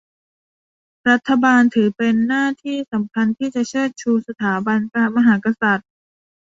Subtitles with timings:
[1.09, 5.89] รัฐบาลถือเป็นหน้าที่สำคัญที่จะเชิดชูสถาบันพระมหากษัตริย์